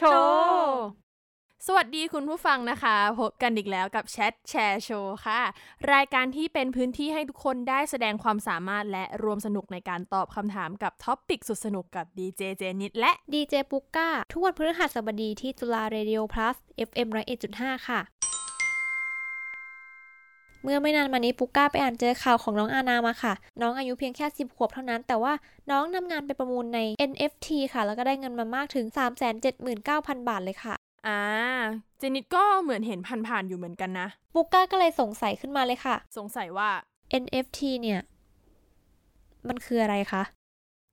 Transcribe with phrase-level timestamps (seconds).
[0.00, 0.80] โชว์
[1.66, 5.40] สวัสดีคุณผู้ฟังนะคะ พบกันอีกแล้วกับแชทแชร์โชว์ค่ะ
[5.92, 16.56] รายการที่เป็นพื้นที่ให้ทุกคนได้แสดงความสามารถและร่วมสนุกในการตอบคำถามกับ topic สุดสนุกกับดีเจเจนิดและดีเจปุกก้า ทุกวันพฤหัสบดีที่จุฬาเรดิโอพลัส
[16.88, 17.08] FM
[17.48, 18.00] 101.5 ค่ะ
[20.62, 25.32] เมื่อไม่นานมานี้ปุกก้าไปอ่านเจอข่าวของน้องอานามาค่ะ น้องอายุเพียงแค่ 10 ขวบเท่านั้น แต่ว่า
[25.70, 26.78] น้องนำงานไปประมูลใน
[27.10, 28.86] NFT ค่ะ แล้วก็ได้เงินมามากถึง
[29.56, 30.74] 379,000 บาทเลยค่ะ
[31.06, 31.20] อ่า
[31.98, 36.70] เจนิดก็เหมือนเห็นผ่านๆอยู่เหมือนกันนะปุกก้าก็เลยสงสัยขึ้นมาเลยค่ะ สงสัยว่า
[37.22, 38.00] NFT เนี่ย
[39.48, 40.22] มันคืออะไรคะ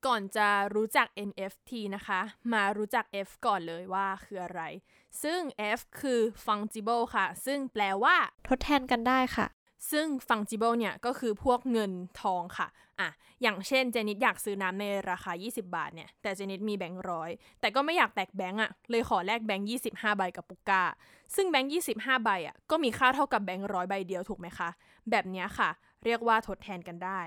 [0.07, 2.21] ก่อนจะรู้จัก NFT นะคะ
[2.53, 4.61] มารู้จัก F ก่อนเลยว่าคืออะไร
[5.23, 5.39] ซึ่ง
[5.77, 8.15] F คือ fungible ค่ะ ซึ่งแปลว่า
[8.47, 9.45] ทดแทนกันได้ค่ะ
[9.91, 11.91] ซึ่ง fungible เนี่ยก็คือพวกเงิน
[12.21, 12.67] ทองค่ะ
[12.99, 13.09] อะ
[13.41, 17.29] อย่างเช่นเจนิดอยากซื้อน้ำในราคา 20 บาทเนี่ย แต่เจนิดมีแบงค์ร้อย
[17.59, 20.83] แต่ก็ไม่อยากแตกแบงค์อะ เลยขอแลกแบงค์25 ใบกับปุกกา
[21.35, 24.69] ซึ่งแบงค์25 ใบอะก็มีค่าเท่ากับแบงค์ร้อยใบเดียวถูกไหมคะ
[25.09, 25.69] แบบนี้ค่ะ
[26.05, 27.21] เรียกว่าทดแทนกันได้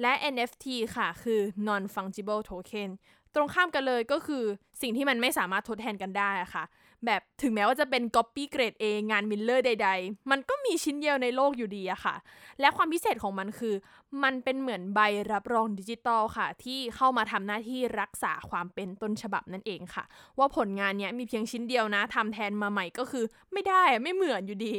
[0.00, 2.90] และ NFT ค่ะ คือ non fungible token
[3.34, 4.44] ตรงข้ามกันเลยก็คือ
[4.82, 6.64] สิ่งที่มันไม่สามารถทดแทนกันได้ะค่ะ
[7.06, 12.14] แบบถึงแม้ว่าจะเป็น Copy ้เกรด A งานมิลเลอร์ใด ๆ มันก็มีชิ้นเดียวในโลกอยู่ดีอะค่ะ
[12.60, 13.74] และความพิเศษของมันคือ
[14.22, 15.00] มันเป็นเหมือนใบ
[15.32, 20.04] รับรองดิจิตอลค่ะ ที่เข้ามาทำหน้าที่รักษาความเป็นต้นฉบับนั่นเองค่ะ
[20.38, 24.74] ว่าผลงานเนี้ยมีเพียงชิ้นเดียวนะทำแทนมาใหม่ก็คือไม่ได้ไม่เหมือนอยู่ดี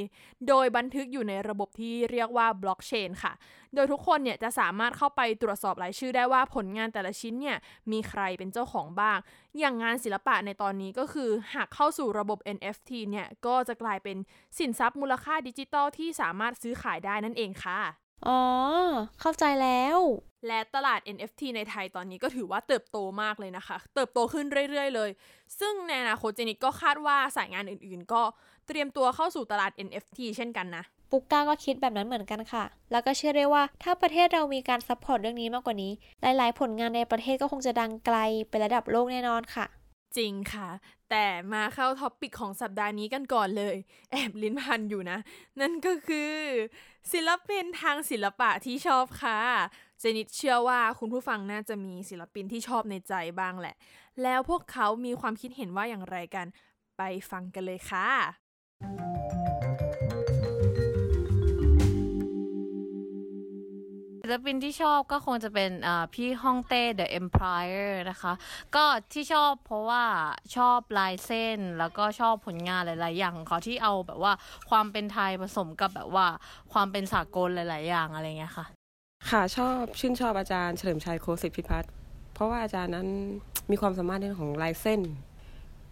[0.48, 3.34] โดยบันทึกอยู่ในระบบที่เรียกว่าบล็อกเชนค่ะ
[3.76, 7.58] โดยทุกคนเนี่ยจะสามารถเข้าไปตรวจสอบรายชื่อได้ว่าผลงานแต่ละชิ้นเนี่ย
[7.92, 9.18] มีใครเป็นเจ้าของบ้าง
[9.60, 14.18] อย่างงานศิลปะในตอนนี้ก็คือหากเข้าสู่ระบบ NFT เนี่ยก็จะกลายเป็น
[14.58, 18.40] สินทรัพย์มูลค่าดิจิตอลที่สามารถซื้อขายได้นั่นเองค่ะ อ๋อ
[19.22, 20.00] เข้าใจแล้ว
[20.48, 25.10] และตลาด NFT ในไทยตอนนี้ก็ถือว่าเติบโตมากเลยนะคะ เติบโตขึ้นเรื่อยๆเลย
[25.60, 28.22] ซึ่งในอนาคตเจนิกก็คาดว่าสายงานอื่นๆ ก็
[28.68, 38.18] เตรียมตัวเข้าสู่ตลาด NFT เช่นกันนะ ปุกก้าก็คิดแบบนั้นเหมือนกันค่ะ แล้วก็เชื่อได้ว่าถ้าประเทศเรามีการ support เรื่องนี้มากกว่านี้ หลายๆ ผลงานในประเทศก็คงจะดังไกล
[38.50, 39.66] ไประดับโลกแน่นอนค่ะ
[40.18, 40.70] จริงค่ะ
[41.10, 43.76] แต่มาเข้าท็อปปิกของสัปดาห์นี้กันก่อนเลย
[44.12, 45.18] แอบลิ้นพันอยู่นะ
[45.60, 46.34] นั่นก็คือ
[47.12, 49.40] ศิลปินทางศิลปะที่ชอบค่ะ
[50.00, 53.76] เจนิดเชื่อว่าคุณผู้ฟังน่าจะมีศิลปินที่ชอบในใจบ้างแหละ
[54.24, 56.48] แล้วพวกเขามีความคิดเห็นว่าอย่างไรกัน
[56.98, 59.45] ไปฟังกันเลยค่ะ
[64.28, 65.72] ศิลปินที่ชอบก็คงจะเป็น
[66.14, 68.34] พี่ฮ่องเต้ The Empire นะคะ
[68.76, 70.04] ก็ที่ชอบเพราะว่า
[70.56, 74.34] ชอบลายเส้นแล้วก็ชอบผลงานหลาย ๆ อย่างของเขาที่เอาแบบว่า
[74.70, 76.28] ความเป็นไทยผสมกับแบบว่า
[76.74, 78.66] ความเป็นสากลหลาย ๆ อย่างอะไรเงี้ยค่ะ
[79.30, 81.92] ค่ะชอบชื่นชอบอาจารย์เฉลิมชัยโคสิทธิพิพัฒน์
[82.34, 83.08] เพราะว่าอาจารย์นั้น
[83.72, 85.02] มีความสามารถเรื่องของลายเส้น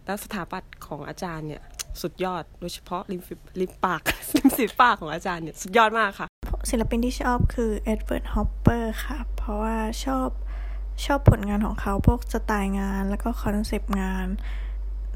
[0.05, 1.63] แล้วสถาปัตย์ของอาจารย์เนี่ย
[2.01, 4.01] สุดยอดโดยเฉพาะริมฝีริมปาก
[4.35, 6.27] ริมสีปากของอาจารย์เนี่ยสุดยอดมากค่ะ
[6.69, 10.29] ศิลปินที่ชอบคือเอ็ดเวิร์ดฮอปเปอร์ค่ะ เพราะว่าชอบ
[11.05, 14.27] ชอบผลงานของเขาพวกสไตล์งานแล้วก็ concept งาน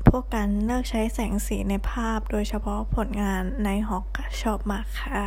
[0.07, 4.05] พวกการเลือกใช้แสงสีในภาพ โดยเฉพาะผลงาน Nighthawks
[4.41, 5.23] ชอบมากค่ะ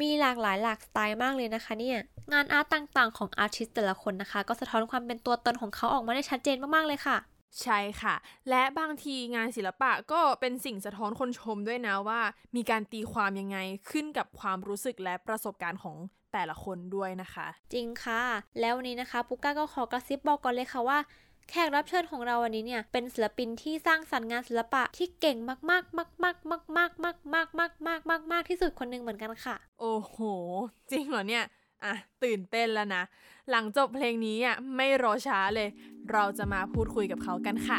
[0.00, 1.98] มีหลากหลายหลากสไตล์มากเลยนะคะเนี่ย
[2.32, 7.16] งานอาร์ตต่างๆของอาร์ติสต์แต่ละคนนะคะ ก็สะท้อนความเป็นตัวตนของเขาออกมาได้ชัดเจนมากๆเลยค่ะ
[7.62, 8.14] ใช่ค่ะ
[8.50, 12.20] และบางทีงานศิลปะก็เป็นสิ่งสะท้อนคนชมด้วยนะว่า
[12.56, 13.58] มีการตีความยังไง
[13.90, 15.96] ขึ้นกับความรู้สึกและประสบการณ์ของ
[16.32, 18.22] แต่ละคนด้วยนะคะ จริงค่ะ
[18.60, 20.98] แล้ววันนี้นะคะปุ๊กก้าก็ขอกระซิบบอกก่อนเลยค่ะว่า
[21.50, 27.28] แขกรับเชิญของเราวันนี้เนี่ยเป็นศิลปินที่สร้างสรรค์งานศิลปะที่เก่งมากๆ มากๆ มากๆ มากๆ
[27.58, 30.16] มากๆ มากๆ มากที่สุดคนหนึ่งเหมือนกันค่ะ โอ้โห
[30.90, 31.44] จริงเหรอเนี่ย
[31.84, 33.02] อะตื่นเต้นแล้วนะ
[33.50, 35.68] หลังจบเพลงนี้อะไม่รอช้าเลย
[36.12, 37.78] เราจะมาพูดคุยกับเขากันค่ะ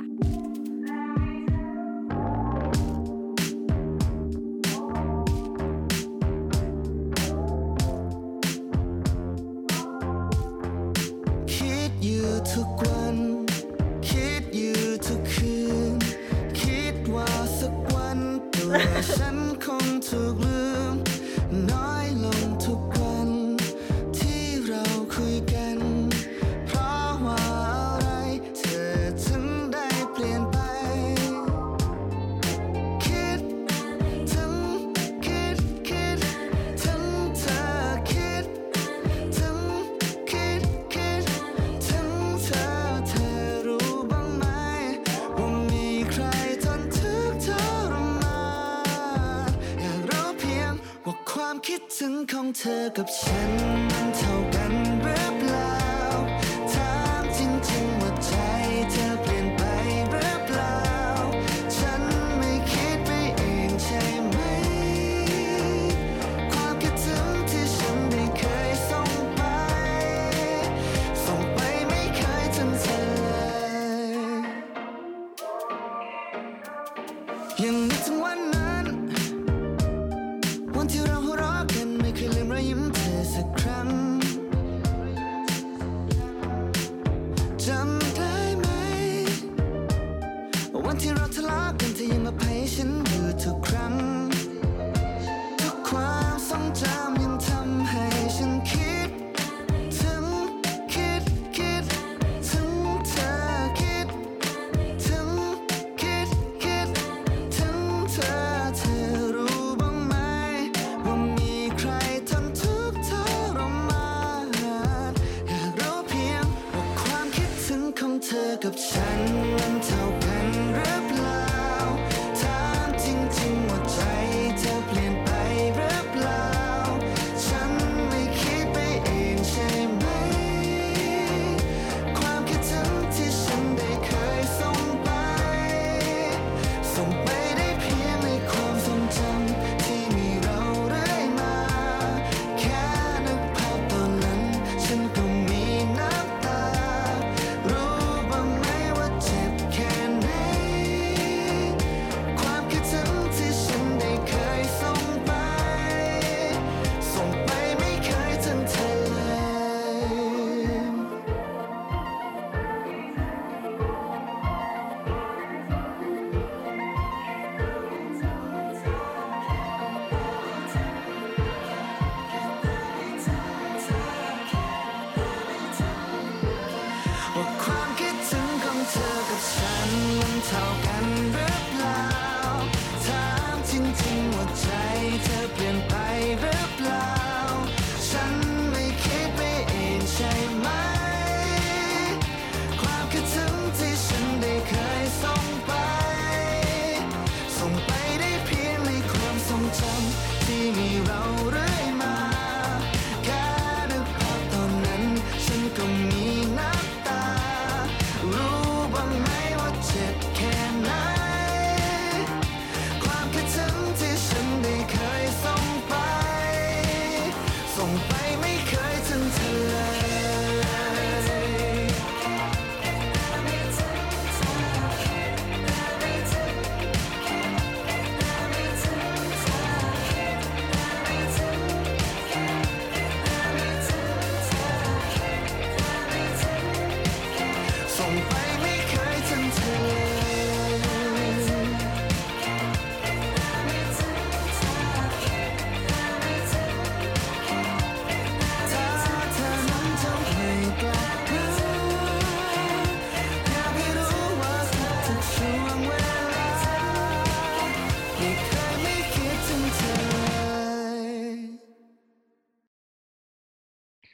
[118.72, 119.11] เ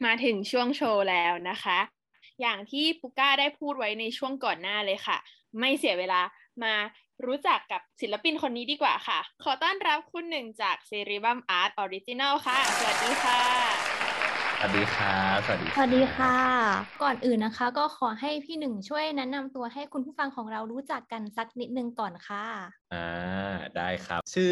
[0.06, 1.80] มาถึงช่วงโชว์แล้วนะคะ
[2.42, 5.18] อย่างที่ปุกก้าได้พูดไว้ในช่วงก่อนหน้าเลยค่ะ
[5.60, 6.22] ไม่เสียเวลา
[6.64, 6.74] มา
[7.26, 13.87] รู้จักกับศิลปินคนนี้ดีกว่าค่ะ ขอต้อนรับคุณหนึ่งจาก Cerebrum Art Original ค่ะ สวัสดีค่ะ
[14.60, 16.36] สวัสดีครับสวัสดีสวัสดีค่ะ
[17.04, 22.46] ก่อนอื่นนะคะ ก็ขอให้พี่หนึ่งช่วยแนะนำตัวให้คุณผู้ฟังของเรารู้จักกันสักนิดนึงก่อนค่ะ
[22.94, 24.52] อ่าได้ครับ ชื่อ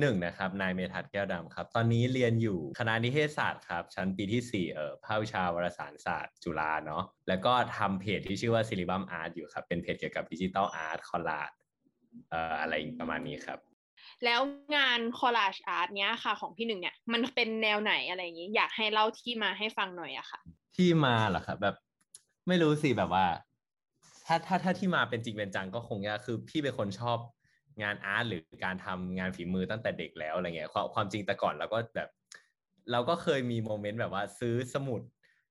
[0.00, 11.50] หนึ่งนะครับนายเมทัศน์แก้วดำครับ ตอนนี้เรียนอยู่คณะนิเทศศาสตร์ครับ ชั้นปีที่4เอ่อภาควิชาวารสารศาสตร์ จุฬาเนาะแล้วก็ทำเพจที่ชื่อว่า Cerebrum Art อยู่ครับ เป็นเพจเกี่ยวกับ digital art collage
[12.30, 13.58] เอ่ออะไรประมาณนี้ครับ
[14.24, 14.40] แล้ว
[14.76, 20.40] งาน collage art เนี้ยค่ะ ของพี่หนึ่งเนี่ย มันเป็นแนวไหนอะไรอย่างนี้อยากให้เล่าที่มาให้ฟังหน่อยอะค่ะ
[20.76, 21.76] ที่มาเหรอครับแบบ
[22.48, 23.26] ไม่รู้สิแบบว่า
[24.26, 27.18] ถ้าถ้าถ้าที่มาเป็นจริงเป็นจังก็คงยากคือพี่เป็นคนชอบ
[27.82, 32.08] งาน art หรือการทำงานฝีมือตั้งแต่เด็กแล้วอะไรเงี้ยความความจริงแต่ก่อนเราก็แบบ
[32.92, 35.00] เราก็เคยมีโมเมนต์แบบว่าซื้อสมุด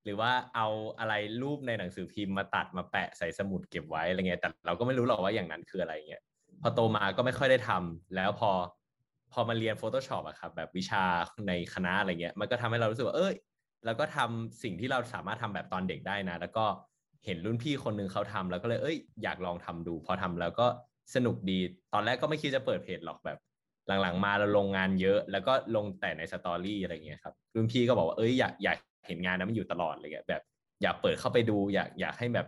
[0.04, 0.68] หรือว่าเอา
[1.00, 6.22] อะไรรูปในหนังสือพิมพ์มาตัดมาแปะใส่สมุดเก็บไว้อะไรเงี้ยแต่เราก็ไม่รู้หรอกว่าอย่างนั้นคืออะไรเงี้ย
[6.62, 8.52] พอโตมาก็ไม่ค่อยได้ทำแล้วพอ
[9.34, 11.04] พอมาเรียน Photoshop อะครับแบบวิชา
[11.48, 13.36] ในคณะอะไรเงี้ยมันก็ทำให้เรารู้สึกว่าเอ้ย
[13.86, 16.66] แล้วก็ทำสิ่งที่เราสามารถทำแบบตอนเด็กได้นะ แล้วก็
[17.26, 20.68] เห็นรุ่นพี่คนหนึงเขาทำแล้วก็เลยเอ้ยอยากลองทำดู พอทำแล้วก็
[21.16, 21.60] สนุกดี
[21.94, 23.38] ตอนแรกก็ไม่คิดจะเปิดเพจหรอกแบบ
[24.02, 30.44] หลังๆ มาเราลงงานเยอะ แล้วก็ลงแต่ในสตอรี่อะไรเงี้ยครับรุ่นพี่ก็บอกว่าเอ้ยอยากอยากเห็นงานนั้นมันอยู่ตลอดอะไรเงี้ยแบบ
[30.82, 32.48] อยากเปิดเข้าไปดู อยากอยากให้แบบ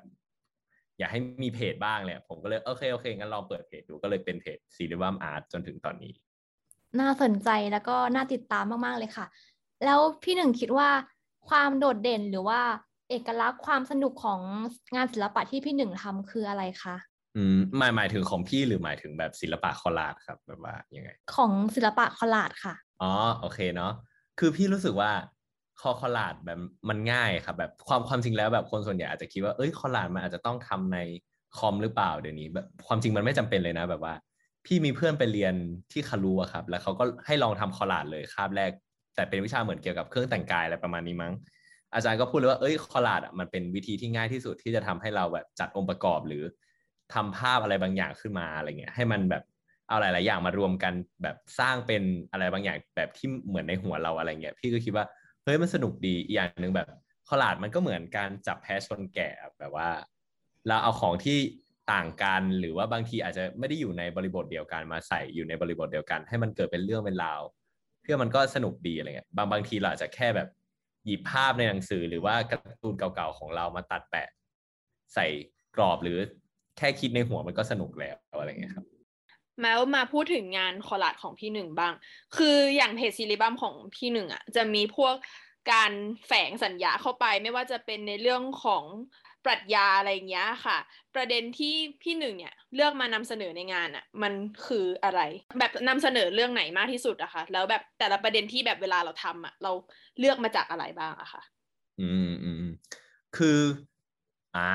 [1.00, 6.14] อยากให้มีเพจบ้างเลยผมก็เลยโอเคโอเคงั้นลองเปิดเพจดูก็เลยเป็นเพจซีรีวัมอาร์ตจนถึงตอนนี้
[7.00, 9.26] น่าสนใจแล้วก็น่าติดตามมาก ๆ เลยค่ะ
[9.86, 10.90] แล้วพี่หนึ่งคิดว่า
[11.50, 12.62] ความโดดเด่นหรือว่า
[13.10, 14.40] เอกลักษณ์ความสนุกของ
[14.96, 16.96] งานศิลปะที่พี่หนึ่งทำคืออะไรคะ
[17.36, 23.94] อืมหมายหมายถึงของพี่หรือหมายถึงแบบศิลปะคอลลาดครับแบบว่ายังไง ของศิลปะคอลลาดค่ะอ๋อโอเคเนาะ
[24.40, 25.12] คือพี่รู้สึกว่า
[25.82, 30.98] คอคอลลาดแบบมันง่ายครับแบบความความจริงแล้วแบบคนส่วนใหญ่อาจจะคิดว่าเอ้ยคอลลาดมันอาจจะต้องทำใน
[31.58, 34.14] คอมหรือเปล่าเดี๋ยวนี้แบบความจริงมันไม่จำเป็นเลยนะ แบบว่า
[34.66, 35.54] พี่มีเพื่อนไปเรียน
[35.92, 38.72] ที่คารูครับ แล้วเขาก็ให้ลองทำคอลลาดเลยคาบแรก
[39.16, 41.34] แต่เป็นวิชาเหมือนเกี่ยวกับเครื่องแต่งกายอะไรประมาณนี้มั้ง
[41.94, 46.44] อาจารย์ก็พูดเลยว่าเอ้ยคอลลาดอะมันเป็นวิธีที่ง่ายที่สุดที่จะทำให้เราแบบจัดองค์ประกอบหรือ
[47.14, 49.44] ทำภาพอะไรบางอย่างขึ้นมาอะไรเงี้ยให้มันแบบ
[49.88, 50.94] เอาหลาย ๆ อย่างมารวมกัน
[51.24, 55.06] แบบสร้างเป็นอะไรบางอย่างแบบที่เหมือนในหัวเราอะไรเงี้ยพี่ก็คิดว่า
[55.48, 56.88] เฮ้ยมันสนุกดีอีกอย่างหนึ่งแบบ
[57.28, 59.90] คอลาดมันก็เหมือนการจับแพ้ชนแกะแบบว่า
[60.68, 61.38] เราเอาของที่
[61.92, 67.42] ต่างกันหรือว่าบางทีอาจจะไม่ได้อยู่ในบริบทเดียวกันมาใส่อยู่ในบริบทเดียวกัน ให้มันเกิดเป็นเรื่องเป็นราว
[68.02, 70.50] เพื่อมันก็สนุกดีอะไรเงี้ยบางบางทีเราอาจจะแค่แบบ
[71.06, 74.30] หยิบภาพในหนังสือหรือว่าการ์ตูนเก่าๆของเรามาตัดแปะ
[75.14, 75.26] ใส่
[75.76, 76.18] กรอบหรือ
[76.78, 78.86] แค่คิดในหัวมันก็สนุกแล้วอะไรเงี้ยครับ
[79.64, 81.94] แล้วมาพูดถึงงานคอลลาดของพี่หนึ่งบ้าง
[82.38, 85.16] คืออย่างเพจซีรีบัมของพี่หนึ่งอะ จะมีพวก
[85.72, 85.92] การ
[86.28, 88.84] แฝงสัญญาเข้าไปไม่ว่าจะเป็นในเรื่องของ
[89.46, 90.78] ปรัชญาอะไรเงี้ยค่ะ
[91.16, 94.34] ประเด็นที่พี่หนึ่งเนี่ยเลือกมานำเสนอในงานอะ มัน
[94.68, 95.22] คืออะไร
[95.60, 99.72] แบบนำเสนอเรื่องไหนมากที่สุดอะคะแล้วแบบแต่ละประเด็นที่แบบเวลาเราทำอะ เรา
[100.20, 101.42] เลือกมาจากอะไรบ้างอะคะ
[102.02, 102.74] อืมอืมอืม
[103.38, 103.60] คือ
[104.56, 104.70] อ่า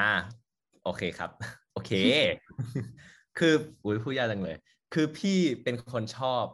[0.84, 1.30] โอเคครับ
[1.72, 1.90] โอเค
[3.38, 4.56] คืออุ้ยพูดยากจังเลย
[4.92, 6.44] คือพี่เป็นคนชอบ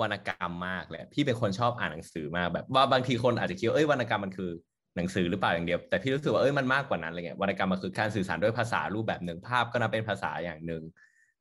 [0.00, 4.50] วรรณกรรมมากเลยพี่เป็นคนชอบอ่านหนังสือมากแบบ ว่าบางทีคนอาจจะคิดว่าเอ้ยวรรณกรรมมันคือ
[4.96, 10.82] หนังสือหรือเปล่าอย่างเดียว แต่พี่รู้สึกว่าเอ้ยมันมากกว่านั้นอะไรเงี้ยวรรณกรรมมันคือการสื่อสารด้วยภาษารูปแบบหนึ่งภาพก็นับเป็นภาษาอย่างหนึ่ง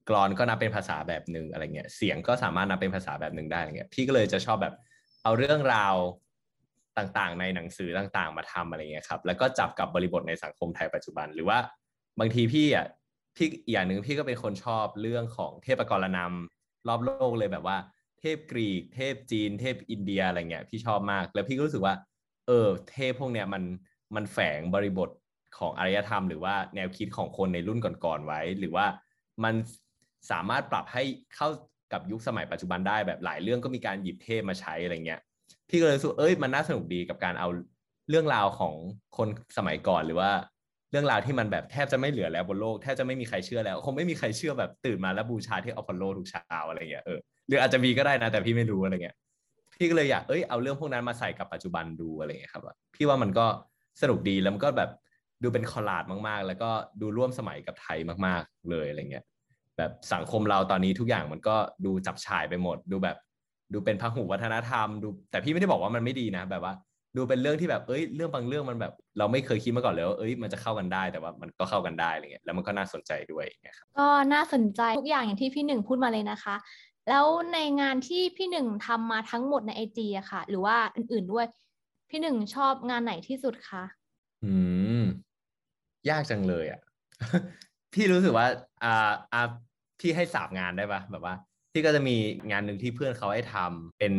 [0.09, 4.75] กรอนก็นับเป็นภาษาแบบหนึ่งอะไรเงี้ยเสียงก็สามารถนับเป็นภาษาแบบหนึ่งได้อะไรเงี้ยพี่ก็เลยจะชอบแบบ
[5.23, 5.95] เอาเรื่องราว
[6.97, 11.57] ต่างๆ ในหนังสือต่างๆ มาทำอะไรเงี้ยครับแล้วก็จับกับบริบทในสังคมไทยปัจจุบัน หรือว่า
[12.19, 12.87] บางทีพี่อะ
[13.35, 17.77] พี่อีกอย่างหนึ่งพี่ก็เป็นคนชอบเรื่องของเทพกรณำรอบโลกเลยแบบว่า
[18.19, 21.95] เทพกรีก เทพจีน เทพอินเดียอะไรเงี้ยพี่ชอบมาก แล้วพี่ก็รู้สึกว่า
[22.47, 23.63] เออ เทพพวกเนี้ยมัน
[24.15, 25.09] มันแฝงบริบท
[25.57, 28.85] ของอารยธรรม หรือว่าแนวคิดของคนในรุ่นก่อนๆไว้ หรือว่า
[29.43, 29.53] มัน
[30.31, 31.03] สามารถปรับให้
[31.35, 31.49] เข้า
[31.93, 35.21] กับยุคสมัยปัจจุบันได้แบบหลายเรื่องก็มีการหยิบเทพมาใช้อะไรเงี้ย
[35.69, 37.47] พี่ก็เลยรู้สึกเอ้ยมันน่าสนุกดีกับการเอา
[38.09, 38.73] เรื่องราวของ
[39.17, 40.31] คนสมัยก่อนหรือว่า
[40.91, 49.15] เรื่องราวที่มันแบบแทบจะไม่เหลือแล้วบนโลกแทบจะไม่มีใครเชื่อแล้ว คงไม่มีใครเชื่อแบบตื่นมาแล้วบูชาที่อพอลโลทุกเช้าอะไรเงี้ยเออหรืออาจจะมีก็ได้นะ แต่พี่ไม่รู้อะไรเงี้ย
[49.73, 52.63] พี่ก็เลยอยากเอ้ยเอาเรื่องพวกนั้นมาใส่กับปัจจุบันดูอะไรเงี้ยครับ
[52.95, 53.45] พี่ว่ามันก็
[54.01, 54.89] สนุกดีแล้วมันก็แบบ
[55.43, 56.69] ดูเป็นคอลลาดมากๆ แล้วก็
[57.01, 59.25] ดูร่วมสมัยกับไทยมากๆเลยอะไรเงี้ย
[59.77, 61.55] แบบสังคมเราตอนนี้ทุกอย่างมันก็
[61.85, 63.17] ดูจับฉายไปหมด ดูแบบ
[63.73, 66.73] ดูเป็นพหุวัฒนธรรมดู แต่พี่ไม่ได้บอกว่ามันไม่ดีนะ แบบว่า
[67.15, 76.55] ดูเป็นเรื่องที่แบบเอ้ยเรื่องบางเรื่องมันแบบ เราไม่เคยคิดมาก่อนเลยว่าเอ้ยมันจะเข้ากันได้แต่ว่ามันก็เข้ากันได้อะไรเงี้ยแล้วมันก็น่าสนใจด้วยนะครับก็น่าสนใจทุกอย่างอย่างที่พี่หนึ่งพูดมาเลยนะคะ
[77.09, 81.45] แล้วในงานที่พี่หนึ่งทำมาทั้งหมดในไอจีอะค่ะ หรือว่าอื่นๆด้วย
[82.09, 83.83] พี่หนึ่งชอบงานไหนที่สุดคะ
[84.43, 84.53] อื
[85.01, 85.03] ม
[86.09, 86.81] ยากจังเลยอะ
[87.93, 88.47] พี่รู้สึกว่า
[88.83, 89.41] อ่าอ่า
[89.99, 91.35] พี่ให้สามงานได้ปะแบบว่า
[91.71, 92.15] พี่ก็จะมี
[92.51, 94.13] งานหนึ่งที่เพื่อนเขาให้ทำเป็น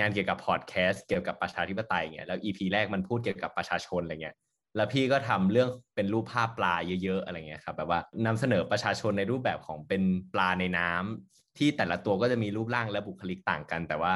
[0.00, 4.36] งานเกี่ยวกับพอดแคสต์เกี่ยวกับประชาธิปไตยเงี้ยแล้วอีพีแรกมันพูดเกี่ยวกับประชาชนอะไรเงี้ย
[4.76, 10.02] แล้วพี่ก็ทำเรื่องเป็นรูปภาพปลาเยอะๆอะไรเงี้ยครับแบบว่านำเสนอประชาชนในรูปแบบของเป็น
[10.34, 14.12] ปลาในน้ำที่แต่ละตัวก็จะมีรูปร่างและบุคลิกต่างกัน แต่ว่า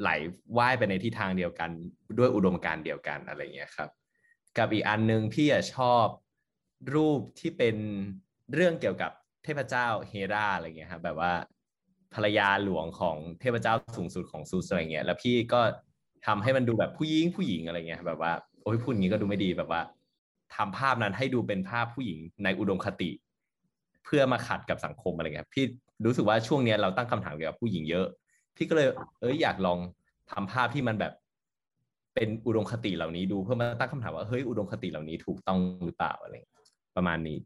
[0.00, 0.10] ไหล
[0.58, 1.70] ว่ายไปในทิศทางเดียวกัน
[2.18, 3.88] ด้วยอุดมการณ์เดียวกันอะไรเงี้ยครับ
[4.58, 6.06] กับอีกอันหนึ่งพี่ชอบ
[6.94, 7.76] รูปที่เป็น
[8.54, 9.12] เรื่องเกี่ยวกับ
[9.44, 11.32] เทพเจ้าเฮราอะไรเงี้ยครับแบบว่า
[12.14, 15.60] ภรรยาหลวงของเทพเจ้าสูงสุดของซูสอะไรเงี้ยแล้วพี่ก็
[16.26, 19.80] ทำให้มันดูแบบผู้หญิงผู้หญิงอะไรเงี้ยแบบว่าโอ้ยพูดอย่างนี้ก็ดูไม่ดีแบบว่า
[20.56, 23.10] ทำภาพนั้นให้ดูเป็นภาพผู้หญิงในอุดมคติ
[24.04, 25.64] เพื่อมาขัดกับสังคมอะไรเงี้ยพี่
[26.06, 28.06] รู้สึกว่าช่วงเนี้ยเราตั้งคำถามเกี่ยวกับผู้หญิงเยอะ
[28.56, 28.88] พี่ก็เลย
[29.20, 29.78] เอ้ยอยากลอง
[30.32, 31.12] ทำภาพที่มันแบบ
[32.14, 36.34] เป็นอุดมคติเหล่านี้ดูเพื่อมาตั้งคำถามว่าเฮ้ยอุดมคติเหล่านี้ถูกต้องหรือเปล่าอะไร
[36.96, 37.38] ประมาณนี้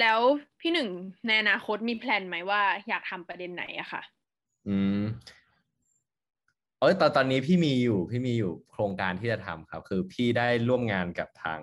[0.00, 0.18] แล้ว
[0.60, 0.88] พี่หนึ่ง
[1.26, 4.02] ในอนาคตมีแพลนไหมว่าอยากทำประเด็นไหนอะค่ะ
[4.68, 5.00] อืม
[6.80, 11.60] เอ้ยตอนตอนนี้พี่มีอยู่พี่มีอยู่โครงการที่จะทำครับ คือพี่ได้ร่วมงานกับทาง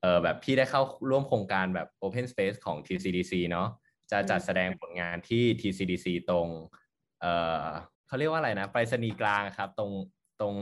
[0.00, 3.68] เออแบบพี่ได้เข้าร่วมโครงการแบบ Open Space ของ TCDC เนาะ
[4.10, 6.48] จะจัดแสดงผลงานที่ TCDC ตรง
[7.20, 7.26] เอ
[7.64, 7.66] อ
[8.06, 9.90] เขาเขาเรียกว่าอะไรนะไปรษณีย์กลางครับ ตรง
[10.40, 10.54] ตรง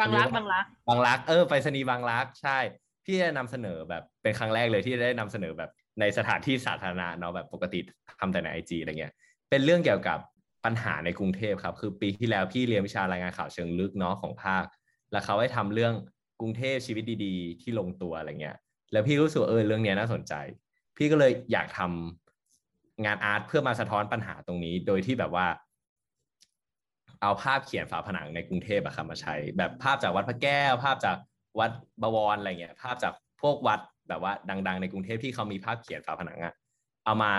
[0.00, 2.58] บางรักบางรักบางรักเออไปรษณีย์บางรักใช่
[3.04, 5.70] พี่จะนำเสนอแบบเป็นครั้งแรกเลยที่ได้นำเสนอแบบ
[6.00, 7.80] ในสถานที่สาธารณะเนาะแบบปกติ
[8.20, 9.12] ทำแต่ในไอจีอะไรเงี้ย
[9.50, 10.18] เป็นเรื่องเกี่ยวกับ
[10.64, 14.64] ปัญหาในกรุงเทพครับ คือปีที่แล้วพี่เรียนวิชารายงานข่าวเชิงลึกเนาะของภาค
[15.12, 15.94] แล้วเขาให้ทำเรื่อง
[16.40, 18.56] กรุงเทพชีวิตดีๆ ที่ลงตัวอะไรเงี้ย
[18.92, 20.34] แล้วพี่รู้สึกเออเรื่องนี้น่าสนใจ
[20.96, 25.46] พี่ก็เลยอยากทำงานอาร์ตเพื่อมาสะท้อนปัญหาตรงนี้ โดยที่แบบว่า
[27.22, 31.16] เอาภาพเขียนฝาผนังในกรุงเทพอะครับมาใช้ แบบภาพจากวัดพระแก้ว ภาพจาก
[31.58, 31.70] วัด
[32.02, 33.80] บวรอะไรเงี้ย ภาพจากพวกวัด
[34.10, 36.54] แบบว่าดัง ๆ ในกรุงเทพที่เขามีภาพเขียนฝาผนังอะ
[37.04, 37.32] เอามา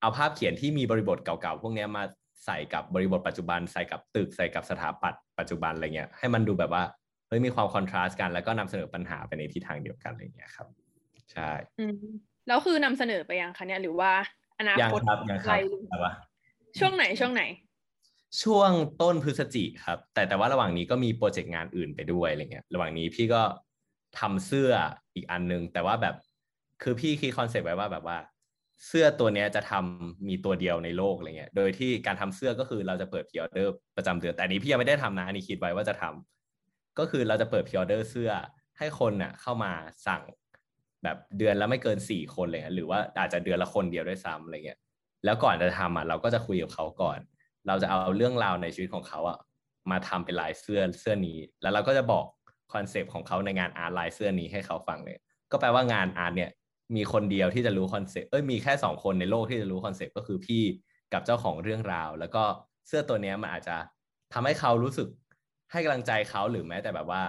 [0.00, 2.02] เอาภาพเขียนที่มีบริบทเก่าๆพวกเนี้ยมา
[2.46, 6.82] ใส่กับบริบทปัจจุบันใส่กับตึกใส่กับสถาปัตย์ปัจจุบันอะไรเงี้ยให้มันดูแบบว่า
[7.28, 10.66] เฮ้ยมีความคอนทราสต์กัน แล้วก็นำเสนอปัญหาไปในทิศทางเดียวกันอะไรเงี้ยครับ
[11.32, 11.94] ใช่อืม
[12.48, 14.10] แล้วคือนำเสนอไปยังคะเนี่ยหรือว่า
[14.58, 16.12] อนายังคตครับยังคไกลรับแต่ว่า
[16.78, 17.42] ช่วงไหนช่วงไหน
[18.42, 23.42] ช่วงต้นพฤศจิครับ แต่แต่ว่าระหว่างนี้ก็มีโปรเจกต์งานอื่นไปด้วยอะไรเงี้ยระหว่างนี้พี่ก็
[24.18, 24.70] ทำเสื้อ
[25.14, 26.14] อีกอันนึง แต่ว่าแบบ
[26.82, 28.18] คือพี่คิดคอนเซปต์ไว้ว่าแบบว่า
[28.86, 38.30] เสื้อตัวเนี้ยจะทำมีตัวเดียวในโลกอะไรเงี้ย โดยที่การทำเสื้อก็คือเราจะเปิด preorder ประจำเดือน แต่นี้พี่ยังไม่ได้ทำนะ อันนี้คิดไว้ว่าจะทำก็คือเราจะเปิด preorder เสื้อ
[38.78, 39.72] ให้คนน่ะเข้ามา
[40.06, 40.22] สั่ง
[41.04, 44.78] แบบเดือนละไม่เกินสี่คนเลยหรือว่าอาจจะเดือนละคนเดียวด้วยซ้ำอะไรเงี้ย
[45.24, 47.18] แล้วก่อนจะทำอะเราก็จะคุยกับเขาก่อน
[47.66, 49.38] เราจะเอาเรื่องราวในชีวิตของเขาอะ
[49.90, 52.24] มาทำเป็นลายเสื้อเสื้อนี้ แล้วเราก็จะบอก
[52.72, 55.16] concept ของเขาในงาน art ลายเสื้อนี้ให้เขาฟังเลย
[55.52, 56.50] ก็แปลว่างาน art เนี่ย
[56.96, 60.62] มีคนเดียวที่จะรู้ concept เอ้ยมีแค่สองคนในโลกที่จะรู้ concept ก็คือพี่
[61.12, 62.44] กับเจ้าของเรื่องราว แล้วก็
[62.86, 63.76] เสื้อตัวนี้มันอาจจะ
[64.34, 65.08] ทำให้เขารู้สึก
[65.72, 67.22] ให้กำลังใจเขาหรือแม้แต่แบบว่า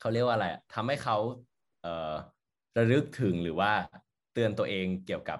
[0.00, 1.16] เขาเรียกว่าอะไรอะทำให้เขา
[1.82, 2.12] เอ่อ
[2.76, 3.72] ระลึกถึงหรือว่า
[4.34, 5.38] เตือนตัวเองเกี่ยวกับ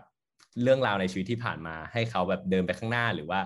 [0.63, 3.41] เรื่องราวในชีวิตที่ผ่านมาให้เขาแบบเดินไปข้างหน้าหรือว่า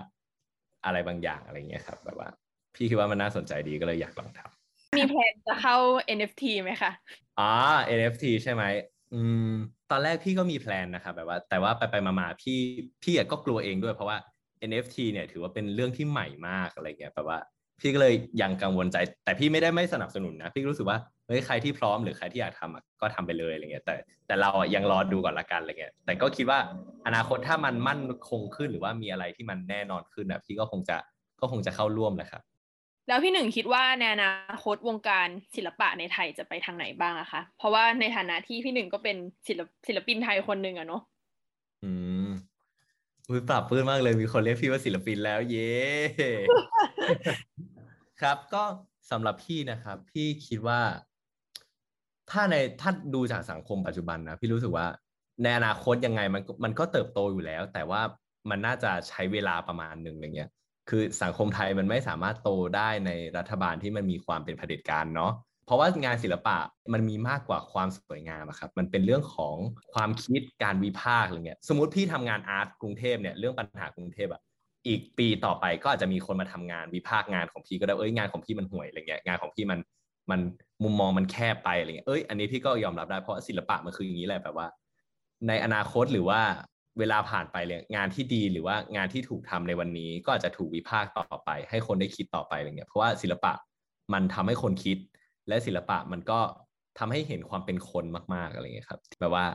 [0.85, 2.29] อะไรบางอย่างอะไรเงี้ยครับ แบบว่า
[2.75, 4.58] พี่คิดว่ามันน่าสนใจดีก็เลยอยากลองทำ
[4.97, 5.75] มีแผนจะเข้า
[6.17, 6.91] NFT ไหมคะ
[7.39, 7.51] อ๋อ
[7.97, 8.63] NFT ใช่ไหม
[9.13, 9.51] อืม
[9.91, 12.59] ตอนแรกพี่ก็มีแพลนนะครับแบบว่า แต่ว่าไปไปๆมาๆพี่
[13.03, 14.17] พี่ก็กลัวเองด้วยเพราะว่า
[14.69, 17.39] NFT เนี่ยถือว่าเป็นเรื่องที่ใหม่มากอะไรเงี้ยแบบว่า
[17.79, 20.97] พี่ก็เลยยังกังวลใจ แต่พี่ไม่ได้ไม่สนับสนุนนะ พี่รู้สึกว่า
[21.27, 23.95] เฮ้ยใครที่พร้อมหรือใครที่อยากทำก็ทำไปเลยอะไรเงี้ยแต่
[24.27, 26.59] แต่เราอะยังรอดูก่อนละกันอะไรเงี้ยแต่ก็คิดว่า
[27.07, 30.97] อนาคตถ้ามันมั่นคงขึ้นหรือว่ามีอะไรที่มันแน่นอนขึ้นอะพี่ก็คงจะ
[31.41, 32.41] ก็คงจะเข้าร่วมแหละครับ
[33.09, 34.31] แล้วพี่หนึ่งคิดว่าในอนา
[34.63, 39.17] คตวงการศิลปะในไทยจะไปทางไหนบ้างอะคะ เพราะว่าในฐานะที่พี่หนึ่งก็เป็น
[39.47, 41.01] ศิลปศิลปินไทยคนหนึ่งอะเนาะ
[41.83, 41.91] อื
[42.27, 42.29] ม
[43.27, 45.71] อุ้ยปรับปลื้มมากเลยมีคนเรียกพี่ว่าศิลปินแล้วเย้
[48.21, 48.63] ครับ ก็
[49.11, 50.79] สำหรับพี่นะครับ พี่คิดว่า
[52.31, 54.87] ถ้าในถ้าดูจากสังคมปัจจุบันนะ พี่รู้สึกว่า
[55.43, 58.01] ในอนาคตยังไงมันมันก็เติบโตอยู่แล้ว แต่ว่า
[58.49, 60.49] มันน่าจะใช้เวลาประมาณหนึ่งอะไรเงี้ย
[60.89, 65.31] คือสังคมไทยมันไม่สามารถโตได้ในรัฐบาลที่มันมีความเป็นเผด็จการเนาะ
[65.65, 66.57] เพราะว่างานศิลปะ
[66.93, 69.55] มันมีมากกว่าความสวยงามอะครับมันเป็นเรื่องของ
[69.93, 74.41] ความคิดการวิพากษ์อะไรเงี้ยสมมติพี่ทำงานอาร์ตกรุงเทพเนี่ยเรื่องปัญหากรุงเทพอะ
[74.87, 79.79] อีกปีต่อไปก็อาจจะมีคนมาทำงานวิพากษ์งานของพี่ก็ได้เอ้ยงานของพี่มันห่วยอะไรเงี้ยงานของพี่มัน
[80.31, 80.39] มัน
[80.83, 84.67] มุมมองมันแคบไปอะไรเงี้ยเอ้ยอันนี้พี่ก็ยอมรับได้เพราะศิลปะมันคืออย่างนี้แหละแบบว่า
[85.47, 86.41] ในอนาคตหรือว่า
[86.99, 93.53] เวลาผ่านไปเลยงานที่ดีหรือว่างานที่ถูกทำในวันนี้ ก็อาจจะถูกวิพากษ์ต่อไป ให้คนได้คิดต่อไปอะไรเงี้ยเพราะว่าศิลปะ
[94.13, 94.97] มันทำให้คนคิด
[95.47, 96.39] และศิลปะมันก็
[96.99, 99.45] ทำให้เห็นความเป็นคนมากๆอะไรเงี้ยครับแบบว่า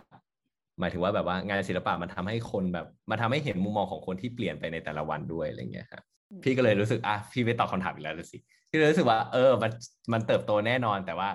[0.81, 6.03] หมายถึงว่าแบบว่างานศิลปะมันทำให้คนแบบมันทำให้เห็นมุมมองของคนที่เปลี่ยนไปในแต่ละวันด้วยอะไรเงี้ยครับ
[6.43, 8.39] พี่ก็เลยรู้สึกอะพี่ไม่ตอบคำถามอีกแล้วสิ
[8.71, 9.71] พี่เลยรู้สึกว่า เออมัน
[10.13, 11.29] มันเติบโตแน่นอนแต่ว่า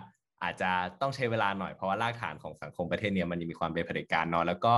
[0.44, 4.74] อาจจะต้องใช้เวลาหน่อยเพราะว่ารากฐานของสังคมประเทศเนี้ยมันยังมีความเป็นเผด็จการนอะแล้วก็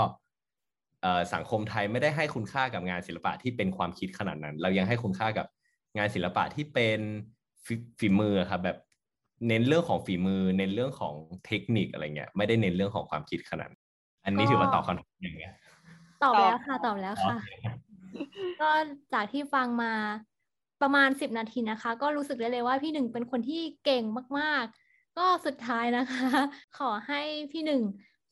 [1.33, 5.47] สังคมไทยไม่ได้ให้คุณค่ากับงานศิลปะที่เป็นความคิดขนาดนั้น เรายังให้คุณค่ากับ
[5.97, 6.99] งานศิลปะที่เป็น
[7.65, 8.77] ฝีฝีมือครับแบบ
[9.47, 11.13] เน้นเรื่องของฝีมือ เน้นเรื่องของ
[11.45, 13.83] เทคนิคอะไรเงี้ยไม่ได้เน้นเรื่องของความคิดขนาดนั้น
[14.25, 15.53] อันนี้ถือว่าตอบคำถามอย่างเงี้ย
[16.23, 17.37] ตอบแล้วค่ะตอบแล้วค่ะ
[18.61, 18.69] ก็
[19.13, 19.93] จากที่ฟังมา
[20.81, 24.03] ประมาณสิบนาทีนะคะ ก็รู้สึกได้เลยว่าพี่หนึ่งเป็นคนที่เก่ง
[24.39, 26.29] มาก ๆ ก็สุดท้ายนะคะ
[26.79, 27.81] ขอให้พี่หนึ่ง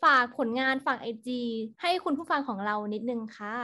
[0.03, 1.41] ฝากผลงานฝากไอจี
[1.81, 3.55] ให้คุณผู้ฟังของเรานิดนึงค่ะ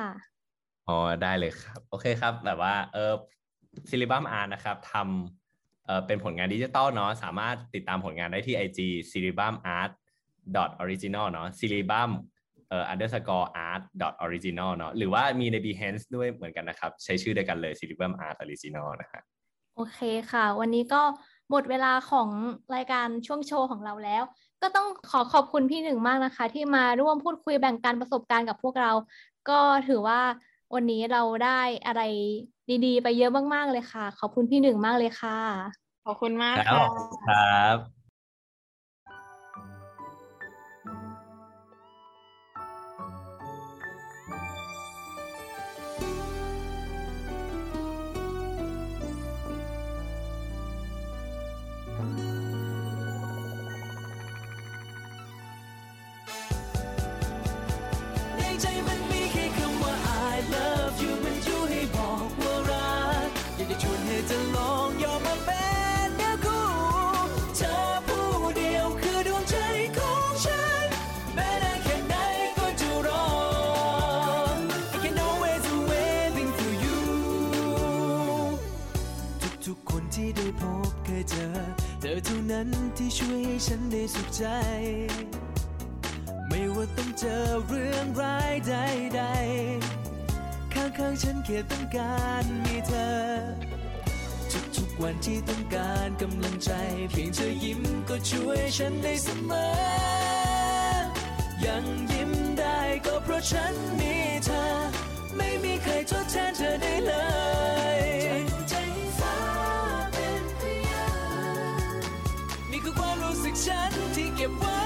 [0.87, 3.13] อ๋อ ได้เลยครับ โอเคครับ แบบว่าเออ
[3.89, 8.79] ซิลิบัมอาร์นะครับทำเออเป็นผลงานดิจิตอลเนาะสามารถติดตามผลงานได้ที่ IG
[9.11, 9.91] s i l i b u m art
[10.55, 12.09] dot original เนาะ s i l i b u m
[12.69, 18.05] เอ่อ underscore art dot original เนาะหรือว่ามีใน Behance ด้วยเหมือนกันนะครับ ใช้ชื่อเดียวกันเลย s i l i b u
[18.11, 19.21] m art original นะฮะ
[19.75, 19.99] โอเค
[20.31, 21.01] ค่ะ วันนี้ก็
[21.51, 22.29] หมดเวลาของ
[22.75, 24.23] รายการช่วงโชว์ของเราแล้ว
[24.61, 28.91] ก็ต้องขอขอบคุณพี่หนึ่งมากนะคะ ที่มาร่วมพูดคุยแบ่งกันประสบการณ์กับพวกเรา
[29.49, 30.21] ก็ถือว่า
[30.73, 32.01] วันนี้เราได้อะไร
[32.85, 35.39] ดี ๆ ไปเยอะมากๆเลยค่ะ ขอบคุณพี่หนึ่งมากเลยค่ะ
[36.05, 36.89] ขอบคุณมากครับ
[37.27, 37.94] ค่ะครับ
[86.97, 93.13] ต้องเจอเรื่องร้ายใดๆข้างๆฉันแค่ต้องการมีเธอ
[94.75, 96.71] ทุกๆวันที่ต้องการกำลังใจ
[97.11, 99.65] เพียงเธอยิ้มก็ช่วยฉันได้เสมอ
[101.65, 104.63] ยังยิ้มได้ก็เพราะฉันมีเธอ
[105.37, 107.13] ไม่มีใครทดแทนเธอได้เล
[107.97, 108.01] ย
[108.69, 108.73] ใจ
[109.19, 109.37] ฟ้า
[110.13, 111.07] เป็นพยา
[111.99, 112.01] น
[112.71, 114.79] นี่คือความรู้สึกฉันที่เก็บไว้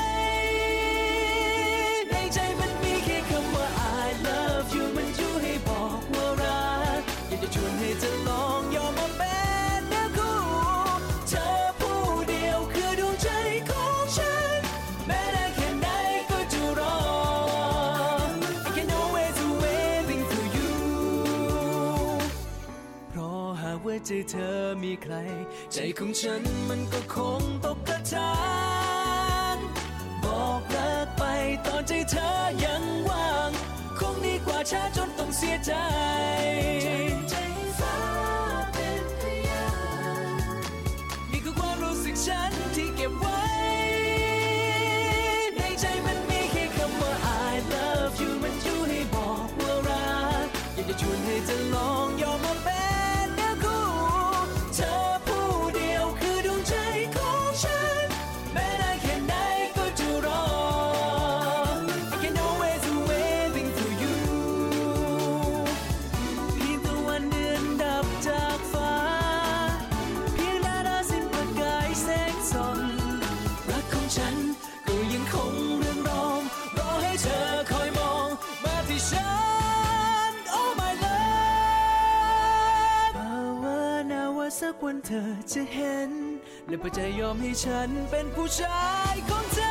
[24.05, 25.13] ใจเธอมีใคร
[25.73, 28.33] ใจของฉันมันก็คงตกกระทา
[29.55, 29.57] น
[30.23, 31.23] บอกเลิกไป
[31.65, 32.29] ตอนใจเธอ
[32.65, 33.51] ยังว่าง
[33.99, 35.73] คงดีกว่าช้าจนต้องเสียใจ
[84.91, 86.11] วันเธอจะเห็น
[86.67, 89.68] และพอใจยอมให้ฉันเป็นผู้ชายของเธอ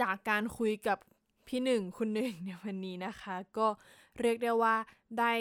[0.00, 0.98] จากการคุยกับ
[1.48, 3.66] พี่หนึ่งคุณหนึ่งในวันนี้นะคะ ก็
[4.20, 4.74] เรียกได้ว่า
[5.18, 5.32] ได้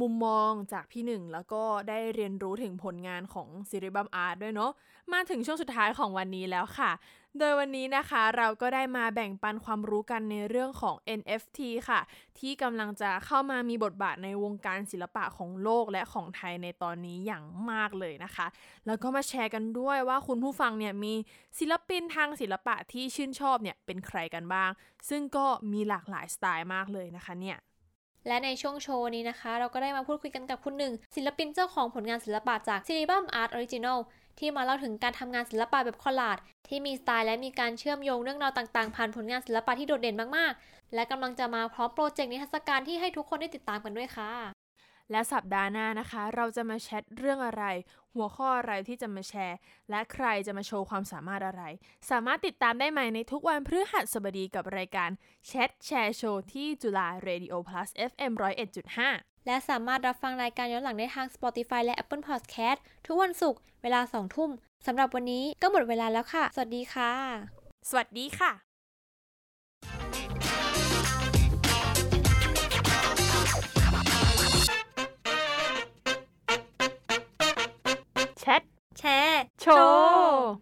[0.00, 4.72] มุมมองจากพี่หนึ่งแล้วก็ได้เรียนรู้ถึงผลงานของซิริบัมอาร์ตด้วยเนาะ
[5.12, 6.90] มาถึงช่วงสุดท้ายของวันนี้แล้วค่ะ
[7.38, 12.00] โดยวันนี้นะคะเราก็ได้มาแบ่งปันความรู้กันในเรื่องของ NFT ค่ะ
[12.38, 18.46] ที่กำลังจะเข้ามามีบทบาทในวงการศิลปะของโลกและของไทยในตอนนี้อย่างมากเลยนะคะ
[18.86, 21.14] แล้วก็มาแชร์กันด้วยว่าคุณผู้ฟังเนี่ยมี
[21.58, 24.70] ศิลปินทางศิลปะที่ชื่นชอบเนี่ยเป็นใครกันบ้าง
[25.08, 27.56] ซึ่งก็มีหลากหลายสไตล์มากเลยนะคะเนี่ย
[28.26, 33.98] และในช่วงโชว์นี้นะคะ เราก็ได้มาพูดคุยกันกับคุณหนึ่ง ศิลปินเจ้าของผลงานศิลปะจาก c i r i b u m Art Original
[34.38, 44.53] ที่มาเล่าถึงการทำงานศิลปะแบบคอลลาดที่มีสไตล์และมีการเชื่อมโยงเรื่องราวต่างๆ ผ่านผลงานศิลปะที่โดดเด่นมากๆ และกำลังจะมาพร้อมโปรเจกต์นิทรรศการที่ให้ทุกคนได้ติดตามกันด้วยค่ะ
[45.10, 47.64] และสัปดาห์หน้านะคะ เราจะมาแชทเรื่องอะไร
[48.14, 49.58] หัวข้ออะไรที่จะมาแชร์
[49.90, 51.62] และใครจะมาโชว์ความสามารถอะไร
[52.10, 55.10] สามารถติดตามได้ใหม่ในทุกวันพฤหัสบดีกับรายการ
[55.46, 58.32] แชทแชร์โชว์ที่จุฬา Radio Plus FM
[58.90, 64.50] 101.5 และสามารถรับฟังรายการย้อนหลังได้ทาง Spotify และ Apple Podcast ทุกวันศุกร์เวลา2ทุ่ม
[64.86, 67.12] สำหรับวันนี้ก็หมดเวลาแล้วค่ะ สวัสดีค่ะ
[67.88, 68.73] สวัสดีค่ะ
[78.44, 78.62] แชท
[78.98, 80.54] แชร์โชว์